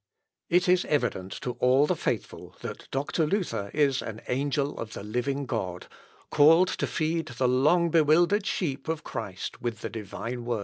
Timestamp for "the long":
7.27-7.91